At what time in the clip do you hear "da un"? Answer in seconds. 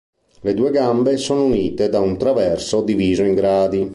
1.87-2.17